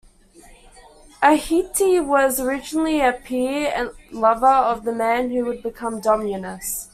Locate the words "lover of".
4.09-4.83